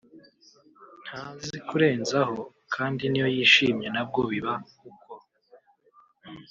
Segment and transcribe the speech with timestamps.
[1.05, 2.37] ntazi kurenzaho
[2.73, 4.53] kandi n’iyo yishimye na bwo biba
[4.89, 5.13] uko